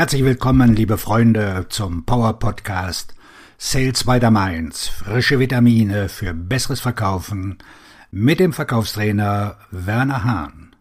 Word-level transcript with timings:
Herzlich 0.00 0.24
willkommen, 0.24 0.74
liebe 0.74 0.96
Freunde, 0.96 1.66
zum 1.68 2.06
Power 2.06 2.38
Podcast 2.38 3.14
Sales 3.58 4.04
by 4.04 4.18
the 4.18 4.30
Mainz. 4.30 4.88
Frische 4.88 5.38
Vitamine 5.38 6.08
für 6.08 6.32
besseres 6.32 6.80
Verkaufen 6.80 7.58
mit 8.10 8.40
dem 8.40 8.54
Verkaufstrainer 8.54 9.58
Werner 9.70 10.24
Hahn. 10.24 10.74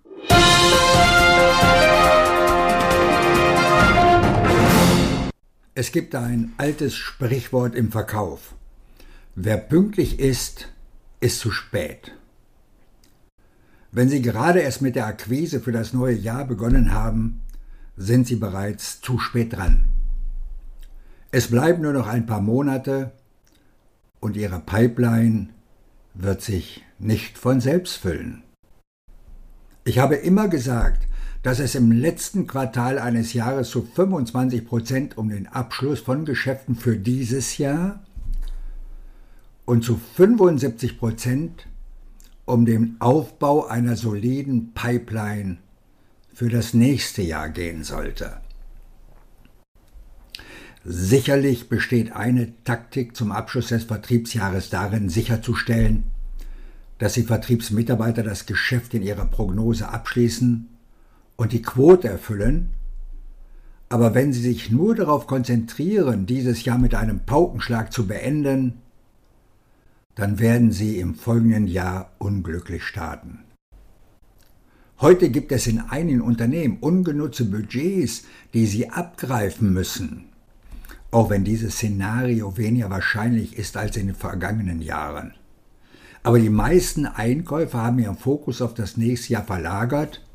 Es 5.75 5.91
gibt 5.91 6.15
ein 6.15 6.53
altes 6.57 6.95
Sprichwort 6.95 7.75
im 7.75 7.91
Verkauf. 7.91 8.55
Wer 9.35 9.57
pünktlich 9.57 10.21
ist, 10.21 10.69
ist 11.19 11.41
zu 11.41 11.51
spät. 11.51 12.13
Wenn 13.91 14.07
Sie 14.07 14.21
gerade 14.21 14.59
erst 14.61 14.81
mit 14.81 14.95
der 14.95 15.07
Akquise 15.07 15.59
für 15.59 15.73
das 15.73 15.91
neue 15.91 16.15
Jahr 16.15 16.45
begonnen 16.45 16.93
haben, 16.93 17.41
sind 17.99 18.25
Sie 18.25 18.37
bereits 18.37 19.01
zu 19.01 19.19
spät 19.19 19.53
dran. 19.53 19.83
Es 21.31 21.49
bleiben 21.49 21.83
nur 21.83 21.93
noch 21.93 22.07
ein 22.07 22.25
paar 22.25 22.41
Monate 22.41 23.11
und 24.21 24.37
Ihre 24.37 24.59
Pipeline 24.61 25.49
wird 26.13 26.41
sich 26.41 26.83
nicht 26.97 27.37
von 27.37 27.59
selbst 27.59 27.97
füllen. 27.97 28.41
Ich 29.83 29.99
habe 29.99 30.15
immer 30.15 30.47
gesagt, 30.47 31.07
dass 31.43 31.59
es 31.59 31.75
im 31.75 31.91
letzten 31.91 32.47
Quartal 32.47 32.99
eines 32.99 33.33
Jahres 33.33 33.69
zu 33.69 33.81
25 33.81 34.65
Prozent 34.65 35.17
um 35.17 35.29
den 35.29 35.47
Abschluss 35.47 35.99
von 35.99 36.25
Geschäften 36.25 36.75
für 36.75 36.97
dieses 36.97 37.57
Jahr 37.57 38.01
und 39.65 39.83
zu 39.83 39.99
75 40.15 40.97
Prozent 40.97 41.67
um 42.45 42.65
den 42.65 42.95
Aufbau 42.99 43.67
einer 43.67 43.95
soliden 43.95 44.73
Pipeline 44.73 45.57
für 46.39 46.47
das 46.47 46.73
nächste 46.73 47.21
Jahr 47.21 47.49
gehen 47.49 47.83
sollte. 47.83 48.37
Sicherlich 50.85 51.67
besteht 51.67 52.13
eine 52.13 52.53
Taktik 52.63 53.13
zum 53.13 53.33
Abschluss 53.33 53.67
des 53.67 53.83
Vertriebsjahres 53.83 54.69
darin, 54.69 55.09
sicherzustellen, 55.09 56.05
dass 56.97 57.15
die 57.15 57.23
Vertriebsmitarbeiter 57.23 58.23
das 58.23 58.45
Geschäft 58.45 58.93
in 58.93 59.01
ihrer 59.01 59.25
Prognose 59.25 59.89
abschließen 59.89 60.69
und 61.35 61.51
die 61.51 61.61
Quote 61.61 62.07
erfüllen, 62.07 62.69
aber 63.89 64.15
wenn 64.15 64.31
sie 64.31 64.41
sich 64.41 64.71
nur 64.71 64.95
darauf 64.95 65.27
konzentrieren, 65.27 66.25
dieses 66.25 66.63
Jahr 66.63 66.77
mit 66.77 66.95
einem 66.95 67.19
Paukenschlag 67.19 67.91
zu 67.91 68.07
beenden, 68.07 68.75
dann 70.15 70.39
werden 70.39 70.71
Sie 70.71 70.99
im 70.99 71.15
folgenden 71.15 71.67
Jahr 71.67 72.13
unglücklich 72.17 72.85
starten. 72.85 73.43
Heute 75.01 75.29
gibt 75.29 75.51
es 75.51 75.65
in 75.67 75.79
einigen 75.79 76.21
Unternehmen 76.21 76.77
ungenutzte 76.81 77.45
Budgets, 77.45 78.23
die 78.53 78.65
Sie 78.65 78.89
abgreifen 78.89 79.71
müssen, 79.71 80.25
auch 81.11 81.29
wenn 81.29 81.43
dieses 81.43 81.75
Szenario 81.75 82.57
weniger 82.57 82.89
wahrscheinlich 82.89 83.57
ist 83.57 83.77
als 83.77 83.95
in 83.95 84.07
den 84.07 84.15
vergangenen 84.15 84.81
Jahren. 84.81 85.33
Aber 86.21 86.37
die 86.37 86.49
meisten 86.49 87.05
Einkäufer 87.05 87.81
haben 87.81 87.99
ihren 87.99 88.17
Fokus 88.17 88.61
auf 88.61 88.73
das 88.73 88.97
nächste 88.97 89.33
Jahr 89.33 89.43
verlagert 89.45 90.25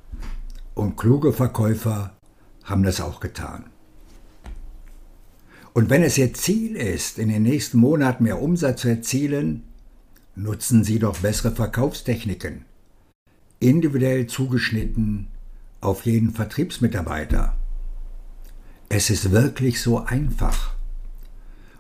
und 0.75 0.97
kluge 0.97 1.35
Verkäufer 1.35 2.17
haben 2.65 2.85
das 2.85 3.03
auch 3.03 3.21
getan. 3.21 3.67
Und 5.75 5.91
wenn 5.91 6.03
es 6.03 6.17
Ihr 6.17 6.33
Ziel 6.33 6.77
ist, 6.77 7.19
in 7.19 7.29
den 7.29 7.43
nächsten 7.43 7.79
Monaten 7.79 8.25
mehr 8.25 8.41
Umsatz 8.41 8.83
zu 8.83 8.89
erzielen, 8.89 9.65
Nutzen 10.37 10.83
Sie 10.83 10.99
doch 10.99 11.19
bessere 11.19 11.53
Verkaufstechniken, 11.53 12.65
individuell 13.65 14.27
zugeschnitten 14.27 15.29
auf 15.81 16.05
jeden 16.05 16.33
Vertriebsmitarbeiter. 16.33 17.57
Es 18.91 19.09
ist 19.09 19.31
wirklich 19.31 19.81
so 19.81 20.05
einfach. 20.05 20.75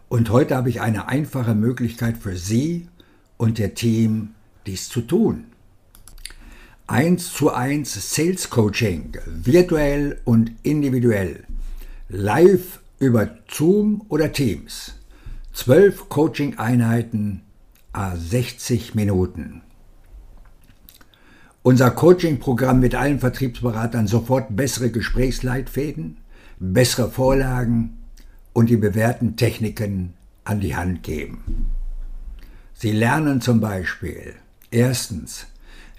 Und 0.08 0.30
heute 0.30 0.56
habe 0.56 0.70
ich 0.70 0.80
eine 0.80 1.08
einfache 1.08 1.54
Möglichkeit 1.54 2.16
für 2.16 2.36
Sie 2.36 2.88
und 3.36 3.58
Ihr 3.58 3.74
Team, 3.74 4.30
dies 4.66 4.88
zu 4.88 5.02
tun. 5.02 5.44
1 6.86 7.32
zu 7.32 7.52
1 7.52 8.14
Sales 8.14 8.48
Coaching, 8.48 9.18
virtuell 9.26 10.20
und 10.24 10.52
individuell, 10.62 11.44
live 12.08 12.80
über 12.98 13.36
Zoom 13.50 14.04
oder 14.08 14.32
Teams. 14.32 14.94
12 15.52 16.08
Coaching-Einheiten 16.08 17.42
a 17.92 18.16
60 18.16 18.94
Minuten. 18.94 19.62
Unser 21.66 21.92
Coaching-Programm 21.92 22.78
mit 22.78 22.94
allen 22.94 23.18
Vertriebsberatern 23.18 24.06
sofort 24.06 24.54
bessere 24.54 24.90
Gesprächsleitfäden, 24.90 26.18
bessere 26.58 27.10
Vorlagen 27.10 28.04
und 28.52 28.68
die 28.68 28.76
bewährten 28.76 29.36
Techniken 29.36 30.12
an 30.44 30.60
die 30.60 30.76
Hand 30.76 31.02
geben. 31.02 31.72
Sie 32.74 32.92
lernen 32.92 33.40
zum 33.40 33.62
Beispiel 33.62 34.34
erstens 34.70 35.46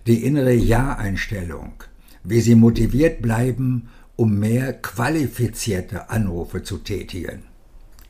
die 0.05 0.23
innere 0.23 0.53
Ja-Einstellung, 0.53 1.73
wie 2.23 2.41
Sie 2.41 2.53
motiviert 2.53 3.23
bleiben, 3.23 3.89
um 4.15 4.37
mehr 4.37 4.71
qualifizierte 4.71 6.11
Anrufe 6.11 6.61
zu 6.61 6.77
tätigen. 6.77 7.41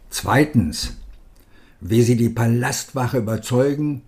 Zweitens 0.09 0.97
wie 1.87 2.01
sie 2.01 2.15
die 2.15 2.29
Palastwache 2.29 3.19
überzeugen 3.19 4.01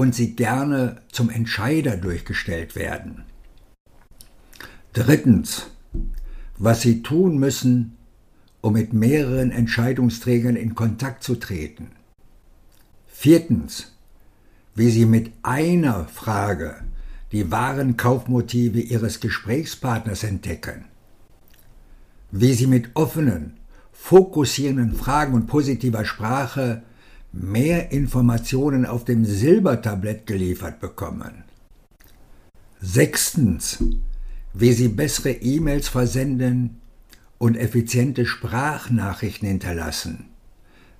und 0.00 0.14
sie 0.14 0.34
gerne 0.34 1.02
zum 1.12 1.28
Entscheider 1.28 1.98
durchgestellt 1.98 2.74
werden. 2.74 3.24
Drittens, 4.94 5.66
was 6.56 6.80
sie 6.80 7.02
tun 7.02 7.36
müssen, 7.36 7.98
um 8.62 8.72
mit 8.72 8.94
mehreren 8.94 9.50
Entscheidungsträgern 9.50 10.56
in 10.56 10.74
Kontakt 10.74 11.22
zu 11.22 11.34
treten. 11.34 11.88
Viertens, 13.08 13.92
wie 14.74 14.88
sie 14.88 15.04
mit 15.04 15.32
einer 15.42 16.06
Frage 16.06 16.76
die 17.30 17.50
wahren 17.50 17.98
Kaufmotive 17.98 18.80
ihres 18.80 19.20
Gesprächspartners 19.20 20.24
entdecken. 20.24 20.86
Wie 22.30 22.54
sie 22.54 22.66
mit 22.66 22.88
offenen, 22.94 23.58
fokussierenden 23.92 24.94
Fragen 24.94 25.34
und 25.34 25.46
positiver 25.46 26.06
Sprache 26.06 26.84
mehr 27.32 27.92
Informationen 27.92 28.86
auf 28.86 29.04
dem 29.04 29.24
Silbertablett 29.24 30.26
geliefert 30.26 30.80
bekommen. 30.80 31.44
Sechstens, 32.80 33.78
wie 34.52 34.72
Sie 34.72 34.88
bessere 34.88 35.32
E-Mails 35.32 35.88
versenden 35.88 36.80
und 37.38 37.56
effiziente 37.56 38.26
Sprachnachrichten 38.26 39.48
hinterlassen. 39.48 40.26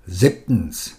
Siebtens, 0.06 0.96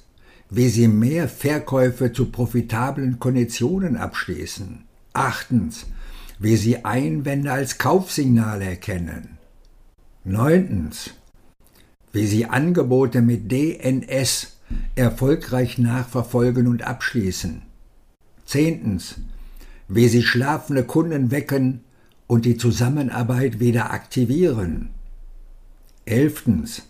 wie 0.50 0.70
Sie 0.70 0.88
mehr 0.88 1.28
Verkäufe 1.28 2.12
zu 2.12 2.32
profitablen 2.32 3.20
Konditionen 3.20 3.96
abschließen. 3.96 4.84
Achtens, 5.14 5.86
wie 6.40 6.58
Sie 6.58 6.84
Einwände 6.84 7.52
als 7.52 7.78
Kaufsignale 7.78 8.66
erkennen. 8.66 9.38
Neuntens, 10.24 11.12
wie 12.12 12.28
Sie 12.28 12.46
Angebote 12.46 13.22
mit 13.22 13.52
DNS 13.52 14.58
erfolgreich 14.96 15.78
nachverfolgen 15.78 16.68
und 16.68 16.84
abschließen. 16.84 17.62
Zehntens, 18.46 19.16
wie 19.88 20.08
Sie 20.08 20.24
schlafende 20.24 20.84
Kunden 20.84 21.32
wecken 21.32 21.82
und 22.28 22.46
die 22.46 22.58
Zusammenarbeit 22.58 23.60
wieder 23.60 23.92
aktivieren. 23.92 24.90
Elftens, 26.06 26.84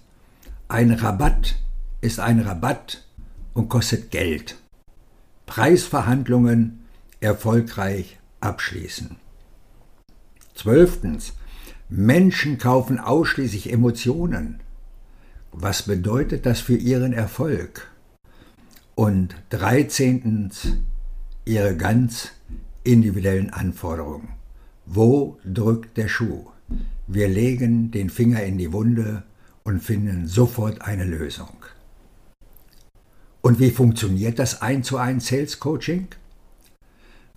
ein 0.68 0.92
Rabatt 0.92 1.56
ist 2.02 2.20
ein 2.20 2.40
Rabatt 2.40 3.06
und 3.54 3.70
kostet 3.70 4.12
Geld. 4.12 4.58
Preisverhandlungen 5.46 6.80
erfolgreich 7.20 8.20
abschließen. 8.40 9.18
Zwölftens, 10.56 11.34
Menschen 11.90 12.58
kaufen 12.58 13.00
ausschließlich 13.00 13.72
Emotionen. 13.72 14.62
Was 15.52 15.84
bedeutet 15.84 16.46
das 16.46 16.62
für 16.62 16.78
Ihren 16.78 17.12
Erfolg? 17.12 17.92
Und 18.96 19.36
dreizehntens 19.50 20.78
Ihre 21.44 21.76
ganz 21.76 22.32
individuellen 22.84 23.50
Anforderungen. 23.50 24.30
Wo 24.86 25.38
drückt 25.46 25.98
der 25.98 26.08
Schuh? 26.08 26.46
Wir 27.08 27.28
legen 27.28 27.92
den 27.92 28.10
Finger 28.10 28.44
in 28.44 28.58
die 28.58 28.72
Wunde 28.72 29.24
und 29.64 29.84
finden 29.84 30.28
sofort 30.28 30.82
eine 30.82 31.04
Lösung. 31.04 31.58
Und 33.42 33.60
wie 33.60 33.72
funktioniert 33.72 34.40
das 34.40 34.62
1 34.62 34.88
zu 34.88 34.98
1 34.98 35.28
Sales 35.28 35.60
Coaching? 35.60 36.08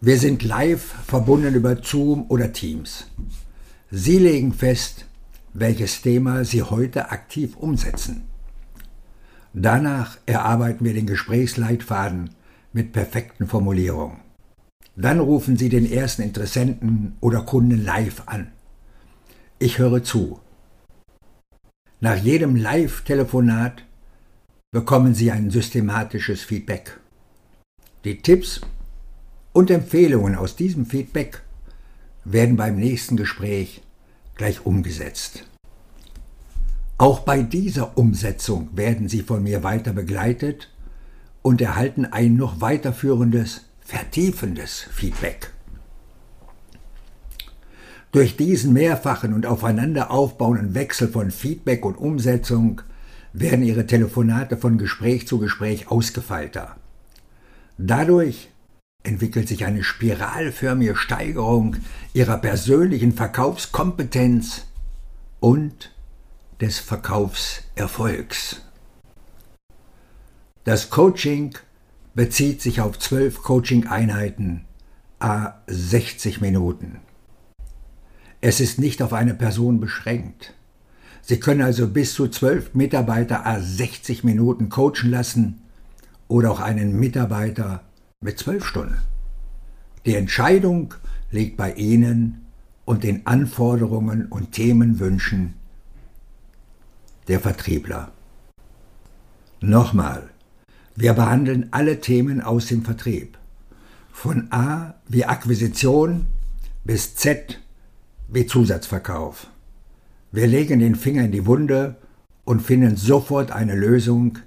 Wir 0.00 0.19
sind 0.19 0.43
live 0.43 0.82
verbunden 0.82 1.55
über 1.55 1.82
Zoom 1.82 2.26
oder 2.28 2.52
Teams. 2.52 3.06
Sie 3.90 4.19
legen 4.19 4.52
fest, 4.52 5.06
welches 5.55 6.03
Thema 6.03 6.45
Sie 6.45 6.62
heute 6.62 7.11
aktiv 7.11 7.56
umsetzen. 7.56 8.25
Danach 9.53 10.19
erarbeiten 10.27 10.85
wir 10.85 10.95
den 10.95 11.06
Gesprächsleitfaden 11.06 12.31
mit 12.73 12.93
perfekten 12.93 13.47
Formulierungen. 13.47 14.19
Dann 14.97 15.21
rufen 15.21 15.56
Sie 15.56 15.69
den 15.69 15.91
ersten 15.91 16.23
Interessenten 16.23 17.17
oder 17.21 17.43
Kunden 17.43 17.85
live 17.85 18.25
an. 18.27 18.51
Ich 19.61 19.79
höre 19.79 20.03
zu. 20.03 20.41
Nach 22.00 22.17
jedem 22.17 22.57
Live-Telefonat 22.57 23.85
bekommen 24.73 25.15
Sie 25.15 25.31
ein 25.31 25.50
systematisches 25.50 26.43
Feedback. 26.43 26.99
Die 28.05 28.19
Tipps 28.19 28.61
und 29.53 29.71
Empfehlungen 29.71 30.35
aus 30.35 30.57
diesem 30.57 30.85
Feedback 30.85 31.43
werden 32.25 32.57
beim 32.57 32.77
nächsten 32.77 33.17
Gespräch 33.17 33.83
gleich 34.37 34.65
umgesetzt. 34.67 35.45
Auch 36.97 37.21
bei 37.21 37.43
dieser 37.43 37.99
Umsetzung 37.99 38.69
werden 38.77 39.09
Sie 39.09 39.23
von 39.23 39.43
mir 39.43 39.63
weiter 39.63 39.93
begleitet 39.93 40.71
und 41.43 41.61
erhalten 41.61 42.07
ein 42.07 42.37
noch 42.37 42.61
weiterführendes, 42.61 43.63
vertiefendes 43.81 44.87
Feedback. 44.93 45.51
Durch 48.13 48.37
diesen 48.37 48.73
mehrfachen 48.73 49.35
und 49.35 49.45
aufeinander 49.45 50.13
aufbauenden 50.13 50.75
Wechsel 50.75 51.09
von 51.09 51.33
Feedback 51.33 51.85
und 51.85 51.97
Umsetzung 51.97 52.81
werden 53.33 53.65
Ihre 53.65 53.87
Telefonate 53.87 54.57
von 54.57 54.79
Gespräch 54.79 55.27
zu 55.27 55.41
Gespräch 55.41 55.89
ausgefeilter. 55.89 56.77
Dadurch 57.77 58.51
entwickelt 59.05 59.47
sich 59.47 59.65
eine 59.65 59.85
spiralförmige 59.85 60.97
Steigerung 60.97 61.77
Ihrer 62.15 62.39
persönlichen 62.39 63.12
Verkaufskompetenz 63.12 64.67
und 65.41 65.93
des 66.61 66.79
Verkaufserfolgs. 66.79 68.62
Das 70.65 70.89
Coaching 70.89 71.56
bezieht 72.15 72.62
sich 72.62 72.81
auf 72.81 72.99
zwölf 72.99 73.43
Coaching-Einheiten 73.43 74.65
a 75.21 75.55
60 75.67 76.41
Minuten. 76.41 77.00
Es 78.41 78.61
ist 78.61 78.79
nicht 78.79 79.03
auf 79.03 79.12
eine 79.12 79.35
Person 79.35 79.81
beschränkt. 79.81 80.55
Sie 81.21 81.41
können 81.41 81.62
also 81.62 81.89
bis 81.89 82.15
zu 82.15 82.29
zwölf 82.29 82.75
Mitarbeiter 82.75 83.47
a 83.47 83.61
60 83.61 84.25
Minuten 84.25 84.69
coachen 84.69 85.11
lassen 85.11 85.62
oder 86.29 86.50
auch 86.50 86.61
einen 86.61 86.99
Mitarbeiter 86.99 87.83
mit 88.25 88.38
zwölf 88.38 88.65
Stunden. 88.65 88.97
Die 90.06 90.15
Entscheidung 90.15 90.94
liegt 91.31 91.59
bei 91.59 91.75
Ihnen 91.75 92.47
und 92.87 93.05
den 93.05 93.26
Anforderungen 93.26 94.26
und 94.26 94.53
Themenwünschen 94.53 95.55
der 97.29 97.38
Vertriebler. 97.38 98.12
Nochmal, 99.61 100.31
wir 100.97 101.12
behandeln 101.12 101.69
alle 101.71 102.00
Themen 102.00 102.41
aus 102.41 102.67
dem 102.67 102.82
Vertrieb. 102.82 103.37
Von 104.11 104.50
A 104.50 104.94
wie 105.06 105.26
Akquisition 105.26 106.26
bis 106.82 107.15
Z 107.15 107.61
wie 108.29 108.47
Zusatzverkauf. 108.47 109.49
Wir 110.32 110.47
legen 110.47 110.81
den 110.81 110.94
Finger 110.94 111.25
in 111.25 111.32
die 111.32 111.44
Wunde 111.44 111.97
und 112.44 112.62
finden 112.62 112.97
sofort 112.97 113.50
eine 113.53 113.75
Lösung, 113.75 114.38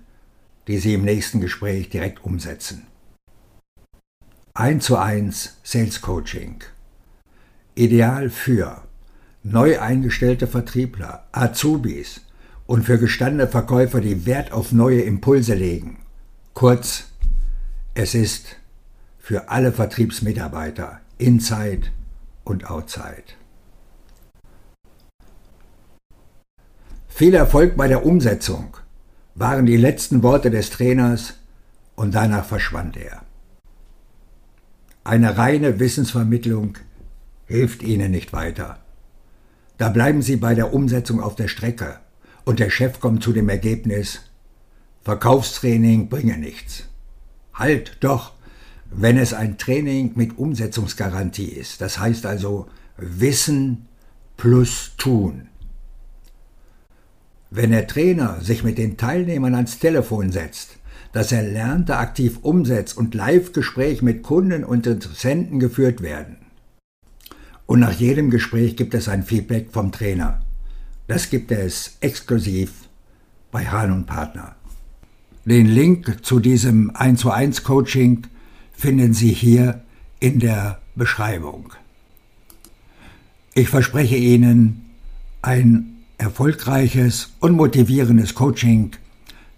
die 0.68 0.80
Sie 0.80 0.96
im 0.96 1.04
nächsten 1.04 1.42
Gespräch 1.42 1.90
direkt 1.90 2.24
umsetzen. 2.24 2.88
1 4.60 4.84
zu 4.84 4.98
1 4.98 5.60
Sales 5.62 6.02
Coaching. 6.02 6.64
Ideal 7.76 8.32
für 8.32 8.82
neu 9.44 9.80
eingestellte 9.80 10.48
Vertriebler, 10.48 11.28
Azubis, 11.32 12.22
und 12.66 12.84
für 12.84 12.98
gestandene 12.98 13.48
Verkäufer, 13.48 14.02
die 14.02 14.26
Wert 14.26 14.52
auf 14.52 14.72
neue 14.72 15.02
Impulse 15.02 15.54
legen. 15.54 16.00
Kurz, 16.56 17.04
es 17.94 18.16
ist 18.16 18.56
für 19.20 19.50
alle 19.50 19.72
Vertriebsmitarbeiter, 19.72 21.02
inside 21.20 21.90
und 22.44 22.68
outside. 22.68 23.36
Viel 27.08 27.36
Erfolg 27.36 27.78
bei 27.78 27.88
der 27.88 28.04
Umsetzung 28.04 28.76
waren 29.36 29.68
die 29.68 29.78
letzten 29.78 30.24
Worte 30.24 30.50
des 30.50 30.72
Trainers 30.72 31.36
und 31.96 32.16
danach 32.16 32.46
verschwand 32.46 32.98
er. 32.98 33.27
Eine 35.08 35.38
reine 35.38 35.80
Wissensvermittlung 35.80 36.80
hilft 37.46 37.82
Ihnen 37.82 38.12
nicht 38.12 38.34
weiter. 38.34 38.80
Da 39.78 39.88
bleiben 39.88 40.22
Sie 40.22 40.36
bei 40.36 40.54
der 40.54 40.74
Umsetzung 40.74 41.22
auf 41.22 41.36
der 41.36 41.48
Strecke 41.48 42.02
und 42.44 42.60
der 42.60 42.70
Chef 42.70 43.00
kommt 43.00 43.24
zu 43.24 43.32
dem 43.32 43.48
Ergebnis, 43.48 44.20
Verkaufstraining 45.04 46.10
bringe 46.10 46.38
nichts. 46.38 46.90
Halt 47.54 47.96
doch, 48.02 48.34
wenn 48.92 49.18
es 49.18 49.34
ein 49.34 49.58
Training 49.58 50.12
mit 50.16 50.38
Umsetzungsgarantie 50.38 51.52
ist. 51.52 51.80
Das 51.80 52.00
heißt 52.00 52.26
also 52.26 52.68
Wissen 52.98 53.88
plus 54.36 54.92
Tun. 54.98 55.48
Wenn 57.50 57.72
der 57.72 57.88
Trainer 57.88 58.42
sich 58.42 58.62
mit 58.62 58.78
den 58.78 58.98
Teilnehmern 58.98 59.56
ans 59.56 59.80
Telefon 59.80 60.34
setzt, 60.34 60.77
das 61.18 61.32
Erlernte 61.32 61.98
aktiv 61.98 62.38
umsetzt 62.44 62.96
und 62.96 63.16
Live-Gespräch 63.16 64.04
mit 64.04 64.22
Kunden 64.22 64.64
und 64.64 64.86
Interessenten 64.86 65.60
geführt 65.60 66.04
werden. 66.04 66.38
Und 67.66 67.80
nach 67.80 67.94
jedem 67.94 68.30
Gespräch 68.30 68.76
gibt 68.76 68.94
es 68.94 69.10
ein 69.10 69.24
Feedback 69.24 69.70
vom 69.72 69.92
Trainer. 69.92 70.42
Das 71.08 71.32
gibt 71.32 71.52
es 71.52 71.98
exklusiv 72.02 72.72
bei 73.52 73.66
Hahn 73.66 73.94
und 73.94 74.06
Partner. 74.06 74.56
Den 75.44 75.66
Link 75.66 76.24
zu 76.24 76.40
diesem 76.40 76.96
1 76.96 77.20
zu 77.20 77.32
1 77.32 77.64
Coaching 77.64 78.28
finden 78.72 79.14
Sie 79.14 79.32
hier 79.32 79.82
in 80.20 80.38
der 80.40 80.82
Beschreibung. 80.94 81.74
Ich 83.56 83.70
verspreche 83.70 84.18
Ihnen 84.18 84.86
ein 85.42 85.96
erfolgreiches 86.20 87.32
und 87.40 87.54
motivierendes 87.54 88.36
Coaching. 88.36 88.92